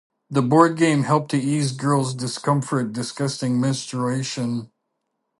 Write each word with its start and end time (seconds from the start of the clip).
The 0.31 0.41
board 0.41 0.77
game 0.77 1.03
helped 1.03 1.29
to 1.29 1.37
ease 1.37 1.73
girls’ 1.73 2.15
discomfort 2.15 2.91
discussing 2.91 3.61
menstruation. 3.61 4.71